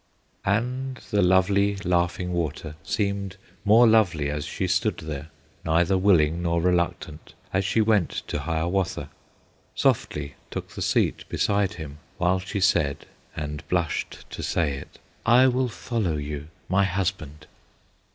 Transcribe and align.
And 0.47 0.95
the 1.11 1.21
lovely 1.21 1.75
Laughing 1.83 2.33
Water 2.33 2.75
Seemed 2.81 3.37
more 3.63 3.85
lovely 3.85 4.31
as 4.31 4.45
she 4.45 4.65
stood 4.65 4.97
there, 4.97 5.29
Neither 5.63 5.95
willing 5.95 6.41
nor 6.41 6.59
reluctant, 6.59 7.35
As 7.53 7.65
she 7.65 7.81
went 7.81 8.09
to 8.25 8.39
Hiawatha, 8.39 9.11
Softly 9.75 10.33
took 10.49 10.69
the 10.69 10.81
seat 10.81 11.23
beside 11.29 11.73
him, 11.75 11.99
While 12.17 12.39
she 12.39 12.59
said, 12.59 13.05
and 13.35 13.61
blushed 13.69 14.25
to 14.31 14.41
say 14.41 14.73
it, 14.73 14.97
"I 15.23 15.45
will 15.45 15.69
follow 15.69 16.17
you, 16.17 16.47
my 16.67 16.83
husband!" 16.85 17.45